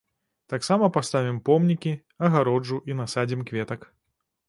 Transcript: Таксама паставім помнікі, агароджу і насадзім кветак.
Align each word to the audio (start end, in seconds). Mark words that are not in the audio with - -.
Таксама 0.53 0.89
паставім 0.95 1.37
помнікі, 1.51 1.93
агароджу 2.29 2.83
і 2.93 3.01
насадзім 3.03 3.49
кветак. 3.53 3.81